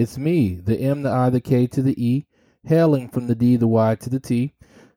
It's 0.00 0.16
me, 0.16 0.54
the 0.54 0.80
M, 0.80 1.02
the 1.02 1.10
I, 1.10 1.28
the 1.28 1.42
K 1.42 1.66
to 1.66 1.82
the 1.82 2.02
E, 2.02 2.24
hailing 2.64 3.10
from 3.10 3.26
the 3.26 3.34
D, 3.34 3.56
the 3.56 3.68
Y 3.68 3.94
to 3.96 4.08
the 4.08 4.18
T. 4.18 4.54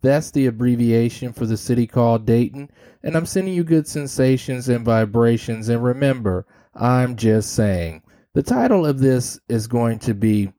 That's 0.00 0.30
the 0.30 0.46
abbreviation 0.46 1.34
for 1.34 1.44
the 1.44 1.58
city 1.58 1.86
called 1.86 2.24
Dayton, 2.24 2.70
and 3.02 3.14
I'm 3.14 3.26
sending 3.26 3.52
you 3.52 3.62
good 3.62 3.86
sensations 3.86 4.70
and 4.70 4.86
vibrations. 4.86 5.68
And 5.68 5.84
remember, 5.84 6.46
I'm 6.74 7.16
just 7.16 7.52
saying. 7.52 8.04
The 8.32 8.42
title 8.42 8.86
of 8.86 8.98
this 8.98 9.38
is 9.50 9.66
going 9.66 9.98
to 9.98 10.14
be 10.14 10.50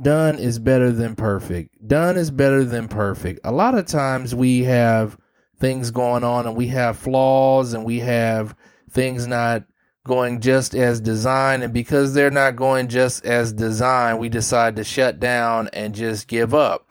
Done 0.00 0.38
is 0.38 0.58
Better 0.58 0.90
Than 0.90 1.14
Perfect. 1.14 1.86
Done 1.86 2.16
is 2.16 2.30
better 2.30 2.64
than 2.64 2.88
perfect. 2.88 3.40
A 3.44 3.52
lot 3.52 3.76
of 3.76 3.84
times 3.84 4.34
we 4.34 4.64
have 4.64 5.18
things 5.60 5.90
going 5.90 6.24
on 6.24 6.46
and 6.46 6.56
we 6.56 6.68
have 6.68 6.96
flaws 6.96 7.74
and 7.74 7.84
we 7.84 8.00
have 8.00 8.56
things 8.90 9.26
not 9.26 9.64
going 10.04 10.40
just 10.40 10.74
as 10.74 11.00
designed. 11.00 11.62
And 11.62 11.72
because 11.72 12.14
they're 12.14 12.30
not 12.30 12.56
going 12.56 12.88
just 12.88 13.24
as 13.24 13.52
designed, 13.52 14.18
we 14.18 14.28
decide 14.28 14.76
to 14.76 14.84
shut 14.84 15.18
down 15.18 15.68
and 15.72 15.94
just 15.94 16.28
give 16.28 16.54
up. 16.54 16.90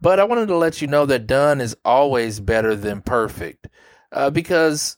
But 0.00 0.20
I 0.20 0.24
wanted 0.24 0.48
to 0.48 0.56
let 0.56 0.82
you 0.82 0.88
know 0.88 1.06
that 1.06 1.26
done 1.26 1.60
is 1.60 1.76
always 1.84 2.40
better 2.40 2.74
than 2.74 3.00
perfect 3.00 3.68
uh, 4.12 4.30
because 4.30 4.96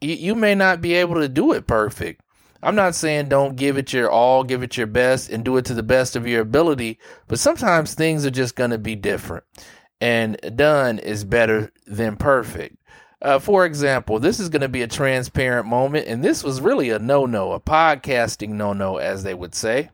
you, 0.00 0.14
you 0.14 0.34
may 0.34 0.54
not 0.54 0.80
be 0.80 0.94
able 0.94 1.16
to 1.16 1.28
do 1.28 1.52
it 1.52 1.66
perfect. 1.66 2.20
I'm 2.62 2.74
not 2.74 2.94
saying 2.94 3.28
don't 3.28 3.56
give 3.56 3.76
it 3.76 3.92
your 3.92 4.10
all, 4.10 4.42
give 4.42 4.62
it 4.62 4.76
your 4.76 4.86
best, 4.86 5.28
and 5.28 5.44
do 5.44 5.56
it 5.58 5.66
to 5.66 5.74
the 5.74 5.82
best 5.82 6.16
of 6.16 6.26
your 6.26 6.40
ability, 6.40 6.98
but 7.28 7.38
sometimes 7.38 7.92
things 7.92 8.24
are 8.24 8.30
just 8.30 8.56
going 8.56 8.70
to 8.70 8.78
be 8.78 8.96
different. 8.96 9.44
And 10.00 10.38
done 10.56 10.98
is 10.98 11.24
better 11.24 11.72
than 11.86 12.16
perfect. 12.16 12.76
Uh, 13.24 13.38
for 13.38 13.64
example, 13.64 14.18
this 14.18 14.38
is 14.38 14.50
going 14.50 14.60
to 14.60 14.68
be 14.68 14.82
a 14.82 14.86
transparent 14.86 15.66
moment, 15.66 16.06
and 16.06 16.22
this 16.22 16.44
was 16.44 16.60
really 16.60 16.90
a 16.90 16.98
no 16.98 17.24
no, 17.24 17.52
a 17.52 17.60
podcasting 17.60 18.50
no 18.50 18.74
no, 18.74 18.98
as 18.98 19.22
they 19.22 19.32
would 19.32 19.54
say. 19.54 19.88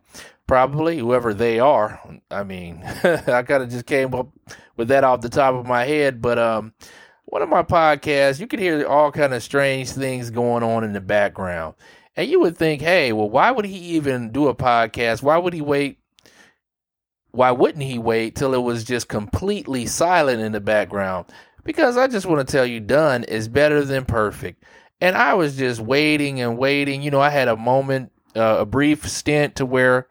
Probably 0.48 0.98
whoever 0.98 1.32
they 1.32 1.60
are. 1.60 2.00
I 2.28 2.42
mean, 2.42 2.82
I 3.04 3.44
kind 3.44 3.62
of 3.62 3.70
just 3.70 3.86
came 3.86 4.12
up 4.16 4.30
with 4.76 4.88
that 4.88 5.04
off 5.04 5.20
the 5.20 5.28
top 5.28 5.54
of 5.54 5.64
my 5.64 5.84
head, 5.84 6.20
but 6.20 6.40
um, 6.40 6.74
one 7.24 7.40
of 7.40 7.48
my 7.48 7.62
podcasts, 7.62 8.40
you 8.40 8.48
could 8.48 8.58
hear 8.58 8.84
all 8.84 9.12
kind 9.12 9.32
of 9.32 9.44
strange 9.44 9.90
things 9.90 10.30
going 10.30 10.64
on 10.64 10.82
in 10.82 10.92
the 10.92 11.00
background, 11.00 11.76
and 12.16 12.28
you 12.28 12.40
would 12.40 12.58
think, 12.58 12.82
hey, 12.82 13.12
well, 13.12 13.30
why 13.30 13.52
would 13.52 13.64
he 13.64 13.78
even 13.94 14.32
do 14.32 14.48
a 14.48 14.56
podcast? 14.56 15.22
Why 15.22 15.38
would 15.38 15.54
he 15.54 15.60
wait 15.60 16.00
why 17.32 17.52
wouldn't 17.52 17.84
he 17.84 17.98
wait 17.98 18.34
till 18.34 18.54
it 18.54 18.62
was 18.62 18.84
just 18.84 19.08
completely 19.08 19.86
silent 19.86 20.40
in 20.40 20.52
the 20.52 20.60
background? 20.60 21.26
Because 21.64 21.96
I 21.96 22.06
just 22.06 22.26
want 22.26 22.46
to 22.46 22.50
tell 22.50 22.66
you, 22.66 22.80
done 22.80 23.24
is 23.24 23.48
better 23.48 23.84
than 23.84 24.04
perfect. 24.04 24.64
And 25.00 25.16
I 25.16 25.34
was 25.34 25.56
just 25.56 25.80
waiting 25.80 26.40
and 26.40 26.58
waiting. 26.58 27.02
You 27.02 27.10
know, 27.10 27.20
I 27.20 27.30
had 27.30 27.48
a 27.48 27.56
moment, 27.56 28.12
uh, 28.36 28.58
a 28.60 28.66
brief 28.66 29.08
stint 29.08 29.56
to 29.56 29.66
where 29.66 30.08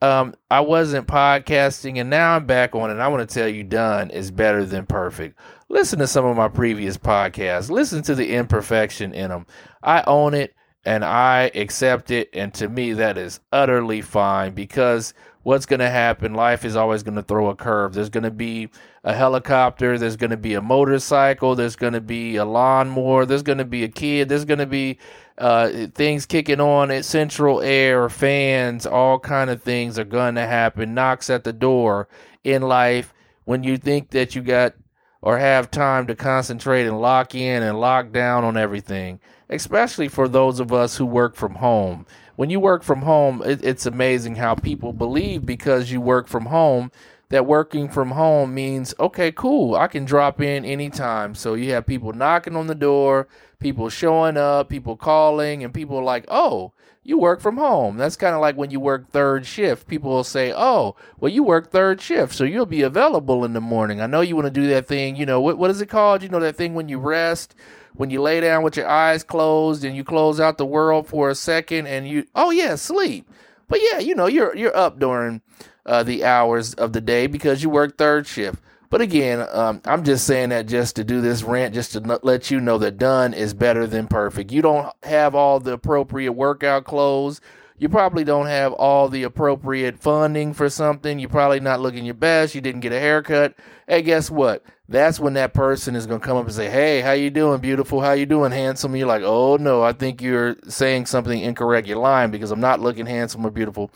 um, 0.00 0.34
I 0.50 0.60
wasn't 0.60 1.06
podcasting, 1.06 2.00
and 2.00 2.10
now 2.10 2.34
I'm 2.34 2.44
back 2.44 2.74
on 2.74 2.90
it. 2.90 2.98
I 2.98 3.06
want 3.06 3.28
to 3.28 3.32
tell 3.32 3.46
you, 3.46 3.62
done 3.62 4.10
is 4.10 4.32
better 4.32 4.64
than 4.64 4.84
perfect. 4.84 5.38
Listen 5.68 6.00
to 6.00 6.08
some 6.08 6.24
of 6.24 6.36
my 6.36 6.48
previous 6.48 6.96
podcasts. 6.96 7.70
Listen 7.70 8.02
to 8.02 8.16
the 8.16 8.34
imperfection 8.34 9.14
in 9.14 9.30
them. 9.30 9.46
I 9.82 10.02
own 10.06 10.34
it 10.34 10.54
and 10.84 11.04
I 11.04 11.52
accept 11.54 12.10
it. 12.10 12.30
And 12.32 12.52
to 12.54 12.68
me, 12.68 12.94
that 12.94 13.16
is 13.16 13.40
utterly 13.52 14.00
fine 14.00 14.54
because 14.54 15.14
what's 15.42 15.66
going 15.66 15.80
to 15.80 15.90
happen? 15.90 16.34
Life 16.34 16.64
is 16.64 16.76
always 16.76 17.02
going 17.02 17.16
to 17.16 17.22
throw 17.22 17.48
a 17.48 17.56
curve. 17.56 17.94
There's 17.94 18.08
going 18.08 18.24
to 18.24 18.30
be 18.30 18.68
a 19.04 19.14
helicopter, 19.14 19.98
there's 19.98 20.16
going 20.16 20.30
to 20.30 20.36
be 20.36 20.54
a 20.54 20.62
motorcycle, 20.62 21.54
there's 21.54 21.76
going 21.76 21.94
to 21.94 22.00
be 22.00 22.36
a 22.36 22.44
lawnmower, 22.44 23.26
there's 23.26 23.42
going 23.42 23.58
to 23.58 23.64
be 23.64 23.82
a 23.82 23.88
kid, 23.88 24.28
there's 24.28 24.44
going 24.44 24.60
to 24.60 24.66
be 24.66 24.98
uh, 25.38 25.88
things 25.94 26.24
kicking 26.24 26.60
on 26.60 26.90
at 26.90 27.04
central 27.04 27.60
air, 27.62 28.08
fans, 28.08 28.86
all 28.86 29.18
kind 29.18 29.50
of 29.50 29.62
things 29.62 29.98
are 29.98 30.04
going 30.04 30.36
to 30.36 30.46
happen. 30.46 30.94
Knocks 30.94 31.30
at 31.30 31.44
the 31.44 31.52
door 31.52 32.08
in 32.44 32.62
life 32.62 33.12
when 33.44 33.64
you 33.64 33.76
think 33.76 34.10
that 34.10 34.34
you 34.34 34.42
got 34.42 34.74
or 35.20 35.38
have 35.38 35.70
time 35.70 36.06
to 36.08 36.16
concentrate 36.16 36.86
and 36.86 37.00
lock 37.00 37.34
in 37.34 37.62
and 37.62 37.80
lock 37.80 38.12
down 38.12 38.44
on 38.44 38.56
everything, 38.56 39.20
especially 39.48 40.08
for 40.08 40.28
those 40.28 40.58
of 40.60 40.72
us 40.72 40.96
who 40.96 41.06
work 41.06 41.36
from 41.36 41.54
home. 41.54 42.04
When 42.36 42.50
you 42.50 42.60
work 42.60 42.82
from 42.82 43.02
home, 43.02 43.42
it, 43.44 43.64
it's 43.64 43.86
amazing 43.86 44.36
how 44.36 44.54
people 44.54 44.92
believe 44.92 45.44
because 45.44 45.90
you 45.90 46.00
work 46.00 46.28
from 46.28 46.46
home 46.46 46.90
that 47.32 47.46
working 47.46 47.88
from 47.88 48.10
home 48.10 48.54
means 48.54 48.94
okay, 49.00 49.32
cool, 49.32 49.74
I 49.74 49.86
can 49.86 50.04
drop 50.04 50.42
in 50.42 50.66
anytime. 50.66 51.34
So 51.34 51.54
you 51.54 51.72
have 51.72 51.86
people 51.86 52.12
knocking 52.12 52.54
on 52.54 52.66
the 52.66 52.74
door, 52.74 53.26
people 53.58 53.88
showing 53.88 54.36
up, 54.36 54.68
people 54.68 54.98
calling, 54.98 55.64
and 55.64 55.72
people 55.72 56.04
like, 56.04 56.26
oh, 56.28 56.72
you 57.02 57.16
work 57.16 57.40
from 57.40 57.56
home. 57.56 57.96
That's 57.96 58.16
kind 58.16 58.34
of 58.34 58.42
like 58.42 58.58
when 58.58 58.70
you 58.70 58.80
work 58.80 59.08
third 59.08 59.46
shift. 59.46 59.88
People 59.88 60.10
will 60.10 60.24
say, 60.24 60.52
oh, 60.54 60.94
well, 61.20 61.32
you 61.32 61.42
work 61.42 61.70
third 61.70 62.02
shift, 62.02 62.34
so 62.34 62.44
you'll 62.44 62.66
be 62.66 62.82
available 62.82 63.46
in 63.46 63.54
the 63.54 63.62
morning. 63.62 64.02
I 64.02 64.06
know 64.06 64.20
you 64.20 64.36
want 64.36 64.46
to 64.46 64.60
do 64.60 64.66
that 64.68 64.86
thing, 64.86 65.16
you 65.16 65.24
know, 65.24 65.40
what, 65.40 65.56
what 65.56 65.70
is 65.70 65.80
it 65.80 65.88
called? 65.88 66.22
You 66.22 66.28
know, 66.28 66.40
that 66.40 66.56
thing 66.56 66.74
when 66.74 66.90
you 66.90 66.98
rest, 66.98 67.54
when 67.94 68.10
you 68.10 68.20
lay 68.20 68.42
down 68.42 68.62
with 68.62 68.76
your 68.76 68.88
eyes 68.88 69.24
closed 69.24 69.84
and 69.86 69.96
you 69.96 70.04
close 70.04 70.38
out 70.38 70.58
the 70.58 70.66
world 70.66 71.06
for 71.06 71.30
a 71.30 71.34
second 71.34 71.86
and 71.86 72.06
you, 72.06 72.26
oh, 72.34 72.50
yeah, 72.50 72.74
sleep. 72.74 73.26
But 73.72 73.80
yeah, 73.90 74.00
you 74.00 74.14
know, 74.14 74.26
you're, 74.26 74.54
you're 74.54 74.76
up 74.76 74.98
during 74.98 75.40
uh, 75.86 76.02
the 76.02 76.24
hours 76.24 76.74
of 76.74 76.92
the 76.92 77.00
day 77.00 77.26
because 77.26 77.62
you 77.62 77.70
work 77.70 77.96
third 77.96 78.26
shift. 78.26 78.60
But 78.90 79.00
again, 79.00 79.48
um, 79.50 79.80
I'm 79.86 80.04
just 80.04 80.26
saying 80.26 80.50
that 80.50 80.66
just 80.66 80.94
to 80.96 81.04
do 81.04 81.22
this 81.22 81.42
rant, 81.42 81.72
just 81.72 81.92
to 81.92 82.20
let 82.22 82.50
you 82.50 82.60
know 82.60 82.76
that 82.76 82.98
done 82.98 83.32
is 83.32 83.54
better 83.54 83.86
than 83.86 84.08
perfect. 84.08 84.52
You 84.52 84.60
don't 84.60 84.92
have 85.04 85.34
all 85.34 85.58
the 85.58 85.72
appropriate 85.72 86.32
workout 86.32 86.84
clothes. 86.84 87.40
You 87.78 87.88
probably 87.88 88.24
don't 88.24 88.46
have 88.46 88.72
all 88.72 89.08
the 89.08 89.24
appropriate 89.24 89.98
funding 89.98 90.54
for 90.54 90.68
something. 90.68 91.18
You're 91.18 91.28
probably 91.28 91.60
not 91.60 91.80
looking 91.80 92.04
your 92.04 92.14
best. 92.14 92.54
You 92.54 92.60
didn't 92.60 92.82
get 92.82 92.92
a 92.92 93.00
haircut. 93.00 93.54
Hey, 93.88 94.02
guess 94.02 94.30
what? 94.30 94.62
That's 94.88 95.18
when 95.18 95.34
that 95.34 95.54
person 95.54 95.96
is 95.96 96.06
going 96.06 96.20
to 96.20 96.26
come 96.26 96.36
up 96.36 96.44
and 96.44 96.54
say, 96.54 96.68
"Hey, 96.68 97.00
how 97.00 97.12
you 97.12 97.30
doing, 97.30 97.60
beautiful? 97.60 98.00
How 98.00 98.12
you 98.12 98.26
doing, 98.26 98.52
handsome?" 98.52 98.94
You're 98.94 99.08
like, 99.08 99.22
"Oh 99.24 99.56
no, 99.56 99.82
I 99.82 99.92
think 99.92 100.20
you're 100.22 100.56
saying 100.68 101.06
something 101.06 101.40
incorrect. 101.40 101.88
You're 101.88 101.98
lying 101.98 102.30
because 102.30 102.50
I'm 102.50 102.60
not 102.60 102.80
looking 102.80 103.06
handsome 103.06 103.44
or 103.44 103.50
beautiful." 103.50 103.90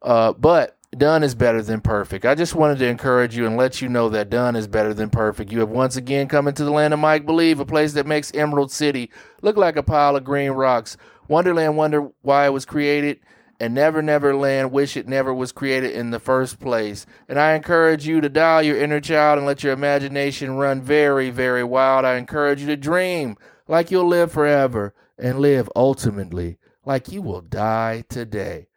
Uh, 0.00 0.32
but 0.32 0.77
done 0.96 1.22
is 1.22 1.34
better 1.34 1.62
than 1.62 1.80
perfect. 1.80 2.24
I 2.24 2.34
just 2.34 2.54
wanted 2.54 2.78
to 2.78 2.86
encourage 2.86 3.36
you 3.36 3.46
and 3.46 3.56
let 3.56 3.82
you 3.82 3.88
know 3.88 4.08
that 4.08 4.30
done 4.30 4.56
is 4.56 4.66
better 4.66 4.94
than 4.94 5.10
perfect. 5.10 5.52
You 5.52 5.60
have 5.60 5.68
once 5.68 5.96
again 5.96 6.28
come 6.28 6.48
into 6.48 6.64
the 6.64 6.70
land 6.70 6.94
of 6.94 7.00
Mike 7.00 7.26
Believe, 7.26 7.60
a 7.60 7.66
place 7.66 7.92
that 7.92 8.06
makes 8.06 8.34
Emerald 8.34 8.72
City 8.72 9.10
look 9.42 9.56
like 9.56 9.76
a 9.76 9.82
pile 9.82 10.16
of 10.16 10.24
green 10.24 10.52
rocks. 10.52 10.96
Wonderland 11.28 11.76
wonder 11.76 12.08
why 12.22 12.46
it 12.46 12.52
was 12.54 12.64
created, 12.64 13.20
and 13.60 13.74
Never 13.74 14.00
Never 14.00 14.34
Land 14.34 14.72
wish 14.72 14.96
it 14.96 15.06
never 15.06 15.34
was 15.34 15.52
created 15.52 15.92
in 15.92 16.10
the 16.10 16.18
first 16.18 16.58
place. 16.58 17.04
And 17.28 17.38
I 17.38 17.52
encourage 17.52 18.06
you 18.06 18.22
to 18.22 18.28
dial 18.30 18.62
your 18.62 18.78
inner 18.78 19.00
child 19.00 19.36
and 19.36 19.46
let 19.46 19.62
your 19.62 19.74
imagination 19.74 20.56
run 20.56 20.80
very, 20.80 21.28
very 21.28 21.64
wild. 21.64 22.06
I 22.06 22.16
encourage 22.16 22.62
you 22.62 22.66
to 22.68 22.76
dream 22.76 23.36
like 23.66 23.90
you'll 23.90 24.08
live 24.08 24.32
forever 24.32 24.94
and 25.18 25.38
live 25.38 25.68
ultimately 25.76 26.58
like 26.86 27.12
you 27.12 27.20
will 27.20 27.42
die 27.42 28.04
today. 28.08 28.68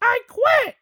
I 0.00 0.20
quit. 0.26 0.76